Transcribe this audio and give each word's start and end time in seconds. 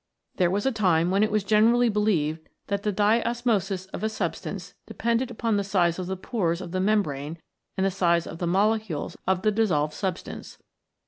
There 0.37 0.49
was 0.49 0.65
a 0.65 0.71
time 0.71 1.11
when 1.11 1.21
it 1.21 1.29
was 1.29 1.43
generally 1.43 1.87
believed 1.87 2.49
that 2.69 2.81
the 2.81 2.91
diosmosis 2.91 3.85
of 3.93 4.01
a 4.03 4.09
substance 4.09 4.73
depended 4.87 5.29
upon 5.29 5.57
the 5.57 5.63
size 5.63 5.99
of 5.99 6.07
the 6.07 6.17
pores 6.17 6.59
of 6.59 6.71
the 6.71 6.79
membrane 6.79 7.37
and 7.77 7.85
the 7.85 7.91
size 7.91 8.25
of 8.25 8.39
the 8.39 8.47
molecules 8.47 9.15
of 9.27 9.43
the 9.43 9.51
dissolved 9.51 9.93
substance. 9.93 10.57